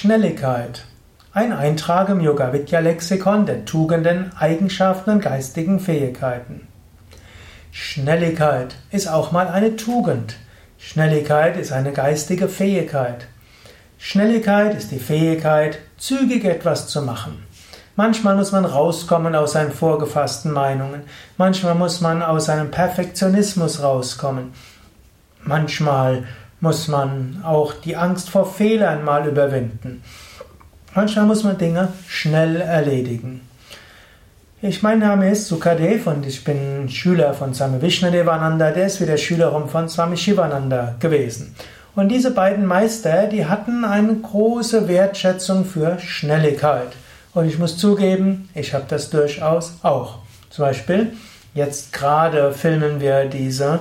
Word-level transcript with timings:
Schnelligkeit. 0.00 0.84
Ein 1.32 1.52
Eintrag 1.52 2.08
im 2.08 2.20
Yoga 2.20 2.52
Vidya 2.52 2.78
Lexikon 2.78 3.46
der 3.46 3.64
Tugenden, 3.64 4.30
Eigenschaften 4.38 5.10
und 5.10 5.22
geistigen 5.22 5.80
Fähigkeiten. 5.80 6.68
Schnelligkeit 7.72 8.76
ist 8.92 9.08
auch 9.08 9.32
mal 9.32 9.48
eine 9.48 9.74
Tugend. 9.74 10.36
Schnelligkeit 10.78 11.56
ist 11.56 11.72
eine 11.72 11.90
geistige 11.90 12.48
Fähigkeit. 12.48 13.26
Schnelligkeit 13.98 14.76
ist 14.76 14.92
die 14.92 15.00
Fähigkeit, 15.00 15.80
zügig 15.96 16.44
etwas 16.44 16.86
zu 16.86 17.02
machen. 17.02 17.42
Manchmal 17.96 18.36
muss 18.36 18.52
man 18.52 18.66
rauskommen 18.66 19.34
aus 19.34 19.54
seinen 19.54 19.72
vorgefassten 19.72 20.52
Meinungen. 20.52 21.02
Manchmal 21.38 21.74
muss 21.74 22.00
man 22.00 22.22
aus 22.22 22.44
seinem 22.44 22.70
Perfektionismus 22.70 23.82
rauskommen. 23.82 24.52
Manchmal 25.42 26.22
muss 26.60 26.88
man 26.88 27.42
auch 27.44 27.74
die 27.74 27.96
Angst 27.96 28.30
vor 28.30 28.52
Fehlern 28.52 29.04
mal 29.04 29.26
überwinden. 29.26 30.02
Manchmal 30.94 31.26
muss 31.26 31.44
man 31.44 31.58
Dinge 31.58 31.88
schnell 32.08 32.60
erledigen. 32.60 33.42
Ich, 34.60 34.82
mein 34.82 34.98
Name 34.98 35.30
ist 35.30 35.46
Sukadev 35.46 36.08
und 36.08 36.26
ich 36.26 36.42
bin 36.42 36.88
Schüler 36.88 37.32
von 37.32 37.54
Swami 37.54 37.80
Vishnadevananda, 37.80 38.72
der 38.72 38.86
ist 38.86 39.00
wieder 39.00 39.16
Schüler 39.16 39.66
von 39.68 39.88
Swami 39.88 40.16
Shivananda 40.16 40.96
gewesen. 40.98 41.54
Und 41.94 42.08
diese 42.08 42.32
beiden 42.32 42.66
Meister, 42.66 43.28
die 43.28 43.46
hatten 43.46 43.84
eine 43.84 44.14
große 44.14 44.88
Wertschätzung 44.88 45.64
für 45.64 46.00
Schnelligkeit. 46.00 46.88
Und 47.34 47.46
ich 47.46 47.58
muss 47.58 47.76
zugeben, 47.76 48.48
ich 48.54 48.74
habe 48.74 48.86
das 48.88 49.10
durchaus 49.10 49.74
auch. 49.82 50.18
Zum 50.50 50.64
Beispiel, 50.64 51.12
jetzt 51.54 51.92
gerade 51.92 52.52
filmen 52.52 53.00
wir 53.00 53.26
diese 53.26 53.78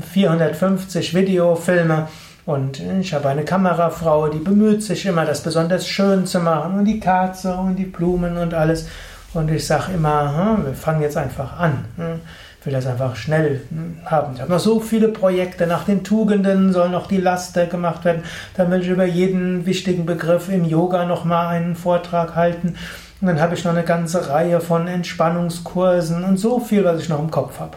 450 0.00 1.14
Videofilme 1.14 2.08
und 2.44 2.80
ich 2.80 3.14
habe 3.14 3.28
eine 3.28 3.44
Kamerafrau, 3.44 4.28
die 4.28 4.38
bemüht 4.38 4.82
sich 4.82 5.06
immer, 5.06 5.24
das 5.24 5.42
besonders 5.42 5.86
schön 5.86 6.26
zu 6.26 6.40
machen 6.40 6.78
und 6.78 6.84
die 6.86 6.98
Katze 6.98 7.54
und 7.54 7.76
die 7.76 7.84
Blumen 7.84 8.36
und 8.36 8.52
alles. 8.52 8.88
Und 9.32 9.50
ich 9.50 9.66
sage 9.66 9.92
immer, 9.92 10.56
hm, 10.56 10.66
wir 10.66 10.74
fangen 10.74 11.02
jetzt 11.02 11.16
einfach 11.16 11.58
an. 11.58 11.84
Hm. 11.96 12.20
Ich 12.60 12.66
will 12.66 12.72
das 12.72 12.86
einfach 12.86 13.16
schnell 13.16 13.62
hm, 13.70 13.98
haben. 14.04 14.34
Ich 14.34 14.40
habe 14.40 14.50
noch 14.50 14.58
so 14.58 14.80
viele 14.80 15.08
Projekte. 15.08 15.66
Nach 15.66 15.84
den 15.84 16.02
Tugenden 16.02 16.72
soll 16.72 16.90
noch 16.90 17.06
die 17.06 17.18
Laster 17.18 17.66
gemacht 17.66 18.04
werden. 18.04 18.24
Dann 18.56 18.70
will 18.70 18.82
ich 18.82 18.88
über 18.88 19.04
jeden 19.04 19.64
wichtigen 19.64 20.04
Begriff 20.04 20.48
im 20.48 20.64
Yoga 20.64 21.04
nochmal 21.04 21.48
einen 21.48 21.76
Vortrag 21.76 22.34
halten. 22.34 22.74
Und 23.20 23.28
dann 23.28 23.40
habe 23.40 23.54
ich 23.54 23.64
noch 23.64 23.72
eine 23.72 23.84
ganze 23.84 24.28
Reihe 24.28 24.60
von 24.60 24.88
Entspannungskursen 24.88 26.24
und 26.24 26.38
so 26.38 26.58
viel, 26.58 26.84
was 26.84 27.00
ich 27.00 27.08
noch 27.08 27.20
im 27.20 27.30
Kopf 27.30 27.60
habe. 27.60 27.76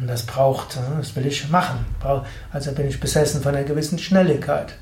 Und 0.00 0.06
das 0.06 0.24
braucht, 0.24 0.76
äh, 0.76 0.98
das 0.98 1.14
will 1.14 1.26
ich 1.26 1.48
machen. 1.50 1.84
Also 2.52 2.72
bin 2.72 2.88
ich 2.88 3.00
besessen 3.00 3.42
von 3.42 3.54
einer 3.54 3.64
gewissen 3.64 3.98
Schnelligkeit. 3.98 4.74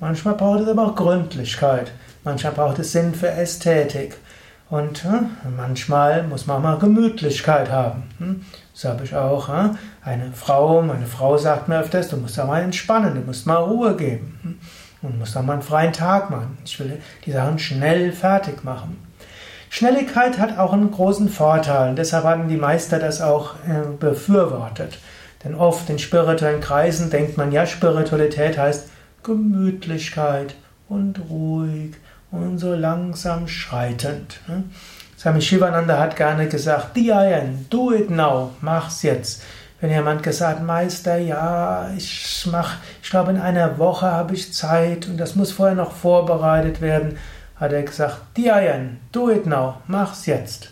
Manchmal 0.00 0.34
braucht 0.34 0.60
es 0.60 0.68
aber 0.68 0.86
auch 0.86 0.94
Gründlichkeit. 0.94 1.92
Manchmal 2.24 2.52
braucht 2.52 2.78
es 2.78 2.92
Sinn 2.92 3.14
für 3.14 3.30
Ästhetik. 3.30 4.16
Und 4.68 5.04
äh, 5.04 5.48
manchmal 5.56 6.24
muss 6.24 6.46
man 6.46 6.56
auch 6.56 6.62
mal 6.62 6.78
Gemütlichkeit 6.78 7.70
haben. 7.70 8.02
Hm? 8.18 8.44
So 8.72 8.88
habe 8.88 9.04
ich 9.04 9.14
auch 9.14 9.48
äh, 9.48 9.70
eine 10.02 10.32
Frau, 10.32 10.82
meine 10.82 11.06
Frau 11.06 11.38
sagt 11.38 11.68
mir 11.68 11.78
öfters, 11.78 12.08
du 12.08 12.16
musst 12.16 12.38
auch 12.40 12.48
mal 12.48 12.62
entspannen, 12.62 13.14
du 13.14 13.20
musst 13.20 13.46
mal 13.46 13.56
Ruhe 13.56 13.96
geben. 13.96 14.38
Hm? 14.42 14.58
Und 15.02 15.18
musst 15.18 15.36
auch 15.36 15.42
mal 15.42 15.52
einen 15.52 15.62
freien 15.62 15.92
Tag 15.92 16.30
machen. 16.30 16.58
Ich 16.64 16.80
will 16.80 17.00
die 17.24 17.30
Sachen 17.32 17.58
schnell 17.58 18.10
fertig 18.10 18.64
machen. 18.64 18.96
Schnelligkeit 19.70 20.38
hat 20.38 20.58
auch 20.58 20.72
einen 20.72 20.90
großen 20.90 21.28
Vorteil 21.28 21.94
deshalb 21.94 22.24
haben 22.24 22.48
die 22.48 22.56
Meister 22.56 22.98
das 22.98 23.20
auch 23.20 23.54
äh, 23.66 23.86
befürwortet. 23.98 24.98
Denn 25.44 25.54
oft 25.54 25.88
in 25.90 25.98
spirituellen 25.98 26.60
Kreisen 26.60 27.10
denkt 27.10 27.36
man, 27.36 27.52
ja, 27.52 27.66
Spiritualität 27.66 28.58
heißt 28.58 28.88
Gemütlichkeit 29.22 30.54
und 30.88 31.20
ruhig 31.30 31.94
und 32.30 32.58
so 32.58 32.74
langsam 32.74 33.48
schreitend. 33.48 34.40
Ne? 34.48 34.64
Swami 35.18 35.40
Shivananda 35.40 35.98
hat 35.98 36.16
gerne 36.16 36.48
gesagt, 36.48 36.96
Diayan, 36.96 37.66
do 37.70 37.92
it 37.92 38.10
now, 38.10 38.52
mach's 38.60 39.02
jetzt. 39.02 39.42
Wenn 39.80 39.90
jemand 39.90 40.22
gesagt, 40.22 40.62
Meister, 40.62 41.18
ja, 41.18 41.90
ich 41.96 42.46
mach, 42.50 42.76
ich 43.02 43.10
glaube 43.10 43.30
in 43.30 43.40
einer 43.40 43.78
Woche 43.78 44.10
habe 44.10 44.34
ich 44.34 44.52
Zeit 44.52 45.06
und 45.06 45.18
das 45.18 45.36
muss 45.36 45.52
vorher 45.52 45.74
noch 45.74 45.92
vorbereitet 45.92 46.80
werden, 46.80 47.18
hat 47.58 47.72
er 47.72 47.82
gesagt, 47.82 48.18
Diayan, 48.36 48.98
do 49.12 49.30
it 49.30 49.46
now, 49.46 49.76
mach's 49.86 50.26
jetzt. 50.26 50.70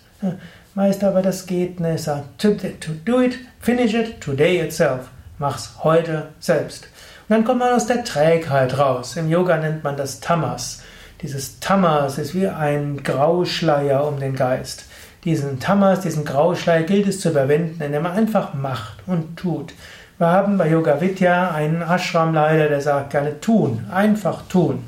Meister, 0.74 1.08
aber 1.08 1.22
das 1.22 1.46
geht 1.46 1.80
nicht. 1.80 2.04
Sagt, 2.04 2.38
to, 2.38 2.54
to 2.54 2.92
do 3.04 3.20
it, 3.20 3.38
finish 3.60 3.94
it 3.94 4.20
today 4.20 4.60
itself. 4.60 5.08
Mach's 5.38 5.74
heute 5.82 6.28
selbst. 6.40 6.84
Und 7.28 7.36
dann 7.36 7.44
kommt 7.44 7.60
man 7.60 7.72
aus 7.72 7.86
der 7.86 8.04
Trägheit 8.04 8.78
raus. 8.78 9.16
Im 9.16 9.30
Yoga 9.30 9.56
nennt 9.56 9.84
man 9.84 9.96
das 9.96 10.20
Tamas. 10.20 10.82
Dieses 11.22 11.60
Tamas 11.60 12.18
ist 12.18 12.34
wie 12.34 12.48
ein 12.48 13.02
Grauschleier 13.02 14.06
um 14.06 14.20
den 14.20 14.34
Geist. 14.34 14.84
Diesen 15.24 15.58
Tamas, 15.58 16.00
diesen 16.00 16.24
Grauschleier 16.24 16.82
gilt 16.82 17.08
es 17.08 17.20
zu 17.20 17.30
überwinden, 17.30 17.82
indem 17.82 18.02
man 18.02 18.12
einfach 18.12 18.52
macht 18.52 18.98
und 19.06 19.36
tut. 19.36 19.72
Wir 20.18 20.26
haben 20.26 20.58
bei 20.58 20.68
Yoga 20.68 21.00
Vidya 21.00 21.50
einen 21.50 21.82
Ashram-Leiter, 21.82 22.68
der 22.68 22.80
sagt 22.80 23.10
gerne 23.10 23.40
tun, 23.40 23.86
einfach 23.90 24.42
tun. 24.48 24.84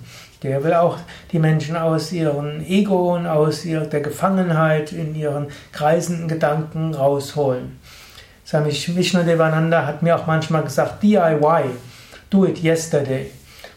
Der 0.48 0.62
will 0.62 0.74
auch 0.74 0.98
die 1.32 1.38
Menschen 1.38 1.76
aus 1.76 2.12
ihrem 2.12 2.60
Ego 2.60 3.14
und 3.14 3.26
aus 3.26 3.62
der 3.64 4.00
Gefangenheit 4.00 4.92
in 4.92 5.14
ihren 5.14 5.48
kreisenden 5.72 6.28
Gedanken 6.28 6.94
rausholen. 6.94 7.78
Swami 8.46 8.70
Vishnudevananda 8.70 9.84
hat 9.84 10.02
mir 10.02 10.14
auch 10.14 10.26
manchmal 10.26 10.62
gesagt, 10.62 11.02
DIY, 11.02 11.64
do 12.30 12.46
it 12.46 12.62
yesterday. 12.62 13.30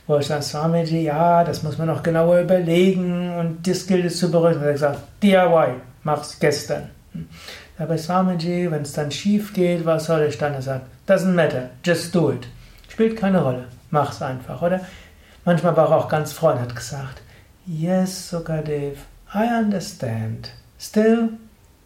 Wo 0.06 0.18
ich 0.18 0.28
sage, 0.28 0.44
Swamiji, 0.44 1.04
ja, 1.04 1.44
das 1.44 1.64
muss 1.64 1.78
man 1.78 1.88
noch 1.88 2.04
genauer 2.04 2.40
überlegen 2.40 3.36
und 3.38 3.68
das 3.68 3.86
gilt 3.86 4.06
es 4.06 4.18
zu 4.20 4.32
berücksichtigen. 4.32 4.66
Er 4.66 4.90
hat 4.90 4.96
gesagt, 4.96 5.00
DIY, 5.22 5.82
mach's 6.04 6.40
gestern. 6.40 6.90
Aber 7.78 7.98
Swamiji, 7.98 8.70
wenn 8.70 8.84
es 8.84 8.94
dann 8.94 9.12
schief 9.12 9.54
geht, 9.54 9.86
was 9.86 10.06
soll 10.06 10.22
ich 10.24 10.38
dann? 10.38 10.54
Er 10.54 10.62
sagt, 10.62 10.86
doesn't 11.08 11.34
matter, 11.34 11.70
just 11.84 12.14
do 12.14 12.32
it. 12.32 12.48
Spielt 12.90 13.18
keine 13.18 13.42
Rolle, 13.42 13.66
mach's 13.90 14.22
einfach, 14.22 14.62
oder? 14.62 14.82
Manchmal 15.50 15.76
war 15.76 15.90
er 15.90 15.98
auch 15.98 16.10
ganz 16.10 16.32
freundlich, 16.32 16.68
hat 16.68 16.76
gesagt, 16.76 17.22
Yes, 17.66 18.30
Sukadev, 18.30 19.00
I 19.34 19.48
understand. 19.64 20.52
Still, 20.80 21.30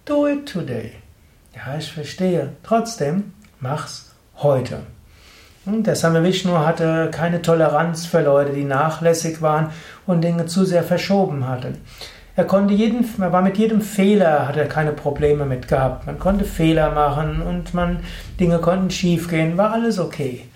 do 0.04 0.28
it 0.28 0.52
today. 0.52 0.92
Ja, 1.56 1.78
ich 1.78 1.90
verstehe. 1.90 2.50
Trotzdem, 2.64 3.32
mach's 3.62 4.12
heute. 4.36 4.80
Und 5.66 5.88
der 5.88 5.96
Same 5.96 6.26
Vishnu 6.26 6.58
hatte 6.58 7.10
keine 7.14 7.42
Toleranz 7.42 8.06
für 8.06 8.22
Leute, 8.22 8.52
die 8.52 8.66
nachlässig 8.66 9.42
waren 9.42 9.70
und 10.06 10.26
Dinge 10.26 10.46
zu 10.46 10.66
sehr 10.66 10.84
verschoben 10.84 11.48
hatten. 11.48 11.78
Er 12.36 12.44
konnte 12.44 12.74
jeden, 12.74 13.08
er 13.22 13.32
war 13.32 13.42
mit 13.42 13.58
jedem 13.58 13.80
Fehler, 13.80 14.46
hat 14.46 14.58
er 14.58 14.68
keine 14.68 14.92
Probleme 14.92 15.46
mit 15.46 15.70
gehabt. 15.70 16.06
Man 16.06 16.20
konnte 16.20 16.44
Fehler 16.44 16.92
machen 16.92 17.42
und 17.42 17.74
man, 17.74 18.00
Dinge 18.42 18.60
konnten 18.60 18.92
schiefgehen, 18.92 19.56
war 19.58 19.72
alles 19.72 20.00
okay. 20.00 20.50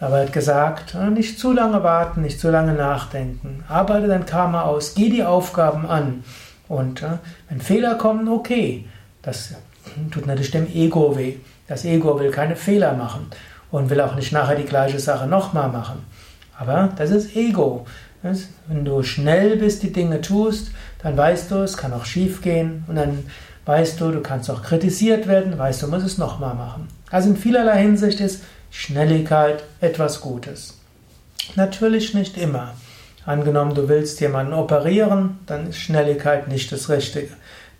Aber 0.00 0.18
er 0.18 0.26
hat 0.26 0.32
gesagt, 0.32 0.94
äh, 0.94 1.10
nicht 1.10 1.38
zu 1.38 1.52
lange 1.52 1.82
warten, 1.82 2.22
nicht 2.22 2.40
zu 2.40 2.50
lange 2.50 2.72
nachdenken. 2.72 3.64
Arbeite 3.68 4.08
dein 4.08 4.26
Karma 4.26 4.62
aus, 4.62 4.94
geh 4.94 5.10
die 5.10 5.24
Aufgaben 5.24 5.86
an. 5.86 6.24
Und 6.68 7.02
äh, 7.02 7.18
wenn 7.48 7.60
Fehler 7.60 7.96
kommen, 7.96 8.28
okay. 8.28 8.86
Das 9.22 9.54
tut 10.10 10.26
natürlich 10.26 10.50
dem 10.50 10.66
Ego 10.66 11.16
weh. 11.16 11.34
Das 11.68 11.84
Ego 11.84 12.18
will 12.18 12.30
keine 12.30 12.56
Fehler 12.56 12.94
machen 12.94 13.26
und 13.70 13.90
will 13.90 14.00
auch 14.00 14.14
nicht 14.14 14.32
nachher 14.32 14.56
die 14.56 14.64
gleiche 14.64 14.98
Sache 14.98 15.26
nochmal 15.26 15.68
machen. 15.68 16.04
Aber 16.58 16.90
das 16.96 17.10
ist 17.10 17.36
Ego. 17.36 17.86
Wenn 18.22 18.84
du 18.84 19.02
schnell 19.02 19.56
bist, 19.56 19.82
die 19.82 19.92
Dinge 19.92 20.20
tust, 20.20 20.72
dann 21.02 21.16
weißt 21.16 21.50
du, 21.50 21.56
es 21.56 21.76
kann 21.76 21.92
auch 21.92 22.04
schief 22.04 22.42
gehen 22.42 22.84
und 22.86 22.96
dann 22.96 23.24
weißt 23.64 24.00
du, 24.00 24.10
du 24.10 24.20
kannst 24.20 24.50
auch 24.50 24.62
kritisiert 24.62 25.26
werden, 25.26 25.58
weißt 25.58 25.82
du, 25.82 25.88
musst 25.88 26.06
es 26.06 26.18
nochmal 26.18 26.54
machen. 26.54 26.88
Also 27.10 27.30
in 27.30 27.36
vielerlei 27.36 27.80
Hinsicht 27.80 28.20
ist 28.20 28.42
Schnelligkeit 28.70 29.64
etwas 29.80 30.20
Gutes. 30.20 30.78
Natürlich 31.56 32.14
nicht 32.14 32.36
immer. 32.36 32.74
Angenommen, 33.26 33.74
du 33.74 33.88
willst 33.88 34.20
jemanden 34.20 34.52
operieren, 34.52 35.40
dann 35.46 35.68
ist 35.68 35.78
Schnelligkeit 35.78 36.48
nicht 36.48 36.72
das 36.72 36.88
Richtige. 36.88 37.30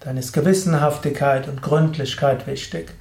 Dann 0.01 0.17
ist 0.17 0.33
Gewissenhaftigkeit 0.33 1.49
und 1.49 1.63
Gründlichkeit 1.63 2.47
wichtig. 2.47 2.93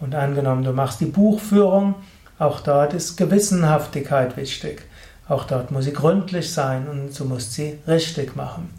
Und 0.00 0.14
angenommen, 0.14 0.64
du 0.64 0.72
machst 0.72 1.00
die 1.00 1.06
Buchführung, 1.06 1.94
auch 2.38 2.60
dort 2.60 2.94
ist 2.94 3.16
Gewissenhaftigkeit 3.16 4.36
wichtig. 4.36 4.82
Auch 5.28 5.44
dort 5.44 5.70
muss 5.70 5.84
sie 5.84 5.92
gründlich 5.92 6.52
sein 6.52 6.88
und 6.88 7.18
du 7.18 7.24
musst 7.24 7.52
sie 7.52 7.78
richtig 7.86 8.34
machen. 8.34 8.70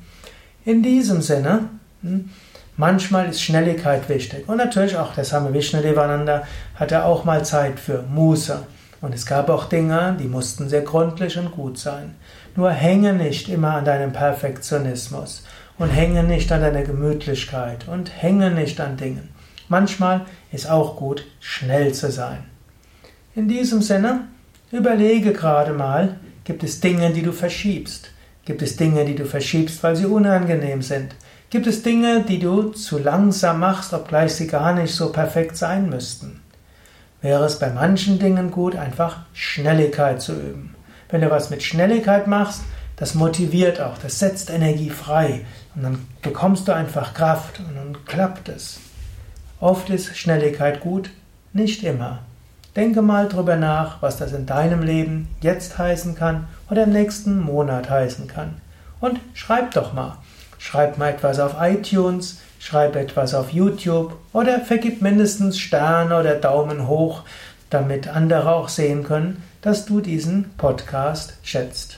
In 0.66 0.84
diesem 0.84 1.22
Sinne, 1.22 1.70
hm, 2.02 2.30
Manchmal 2.78 3.30
ist 3.30 3.42
Schnelligkeit 3.42 4.08
wichtig. 4.10 4.48
Und 4.48 4.58
natürlich 4.58 4.98
auch 4.98 5.14
der 5.14 5.26
Same 5.26 5.54
Vishnudevananda 5.54 6.44
hatte 6.76 7.06
auch 7.06 7.26
mal 7.26 7.44
Zeit 7.44 7.80
für 7.80 8.04
Muße. 8.04 8.64
Und 9.02 9.16
es 9.16 9.26
gab 9.26 9.50
auch 9.50 9.66
Dinge, 9.66 10.16
die 10.20 10.28
mussten 10.28 10.70
sehr 10.70 10.82
gründlich 10.82 11.38
und 11.38 11.52
gut 11.52 11.78
sein. 11.78 12.16
Nur 12.56 12.72
hänge 12.72 13.14
nicht 13.14 13.50
immer 13.50 13.76
an 13.76 13.86
deinem 13.86 14.14
Perfektionismus 14.14 15.44
und 15.78 15.90
hänge 15.90 16.24
nicht 16.24 16.52
an 16.52 16.62
deiner 16.62 16.84
Gemütlichkeit 16.84 17.88
und 17.88 18.12
hänge 18.22 18.52
nicht 18.52 18.80
an 18.80 18.98
Dingen. 18.98 19.30
Manchmal 19.68 20.26
ist 20.52 20.70
auch 20.70 20.98
gut, 20.98 21.26
schnell 21.40 21.94
zu 21.94 22.12
sein. 22.12 22.44
In 23.36 23.48
diesem 23.48 23.82
Sinne, 23.82 24.28
überlege 24.72 25.34
gerade 25.34 25.74
mal, 25.74 26.20
gibt 26.44 26.64
es 26.64 26.80
Dinge, 26.80 27.12
die 27.12 27.22
du 27.22 27.32
verschiebst? 27.32 28.12
Gibt 28.46 28.62
es 28.62 28.76
Dinge, 28.76 29.06
die 29.06 29.16
du 29.16 29.26
verschiebst, 29.26 29.82
weil 29.84 29.96
sie 29.96 30.06
unangenehm 30.06 30.82
sind? 30.82 31.16
Gibt 31.52 31.68
es 31.68 31.84
Dinge, 31.84 32.24
die 32.24 32.40
du 32.40 32.70
zu 32.70 32.98
langsam 32.98 33.60
machst, 33.60 33.94
obgleich 33.94 34.34
sie 34.36 34.48
gar 34.48 34.74
nicht 34.74 34.96
so 34.96 35.12
perfekt 35.12 35.58
sein 35.58 35.90
müssten? 35.90 36.40
Wäre 37.22 37.44
es 37.44 37.60
bei 37.60 37.70
manchen 37.70 38.20
Dingen 38.20 38.52
gut, 38.52 38.78
einfach 38.78 39.18
Schnelligkeit 39.34 40.22
zu 40.22 40.32
üben. 40.32 40.76
Wenn 41.10 41.20
du 41.20 41.30
was 41.30 41.50
mit 41.50 41.62
Schnelligkeit 41.62 42.26
machst, 42.26 42.62
das 42.96 43.16
motiviert 43.16 43.82
auch, 43.82 43.98
das 43.98 44.18
setzt 44.18 44.50
Energie 44.50 44.90
frei 44.90 45.46
und 45.76 45.84
dann 45.84 46.08
bekommst 46.22 46.70
du 46.70 46.72
einfach 46.72 47.14
Kraft 47.14 47.60
und 47.60 47.76
dann 47.76 48.06
klappt 48.06 48.48
es. 48.48 48.80
Oft 49.60 49.90
ist 49.90 50.16
Schnelligkeit 50.16 50.80
gut, 50.80 51.10
nicht 51.52 51.84
immer. 51.84 52.20
Denke 52.78 53.02
mal 53.02 53.28
drüber 53.28 53.58
nach, 53.58 54.02
was 54.02 54.16
das 54.16 54.32
in 54.32 54.46
deinem 54.46 54.84
Leben 54.84 55.28
jetzt 55.42 55.78
heißen 55.78 56.16
kann 56.16 56.48
oder 56.70 56.84
im 56.84 56.94
nächsten 56.94 57.42
Monat 57.42 57.90
heißen 57.90 58.28
kann. 58.28 58.62
Und 59.02 59.20
schreib 59.34 59.72
doch 59.72 59.92
mal. 59.92 60.18
Schreib 60.64 61.00
mal 61.00 61.10
etwas 61.10 61.40
auf 61.40 61.56
iTunes, 61.60 62.40
schreib 62.60 62.96
etwas 62.96 63.34
auf 63.34 63.50
YouTube 63.50 64.16
oder 64.32 64.60
vergib 64.60 65.02
mindestens 65.02 65.58
Sterne 65.58 66.20
oder 66.20 66.36
Daumen 66.36 66.88
hoch, 66.88 67.24
damit 67.72 68.08
andere 68.08 68.54
auch 68.54 68.70
sehen 68.70 69.04
können, 69.04 69.42
dass 69.64 69.88
du 69.88 70.02
diesen 70.02 70.52
Podcast 70.58 71.34
schätzt. 71.42 71.98